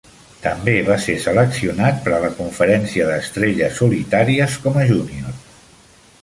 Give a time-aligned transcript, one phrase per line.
[0.43, 5.39] També va ser seleccionat per a la Conferència d'Estrelles Solitàries com a júnior.